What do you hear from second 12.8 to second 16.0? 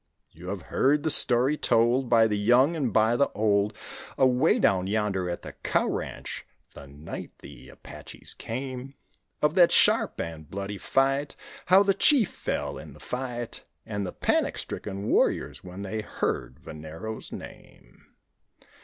the fight And the panic stricken warriors when